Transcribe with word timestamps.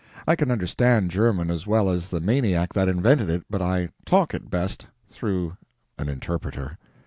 I 0.27 0.35
can 0.35 0.49
UNDERSTAND 0.49 1.11
German 1.11 1.51
as 1.51 1.67
well 1.67 1.87
as 1.87 2.07
the 2.07 2.19
maniac 2.19 2.73
that 2.73 2.89
invented 2.89 3.29
it, 3.29 3.43
but 3.51 3.61
I 3.61 3.89
TALK 4.03 4.33
it 4.33 4.49
best 4.49 4.87
through 5.07 5.57
an 5.99 6.09
interpreter. 6.09 6.79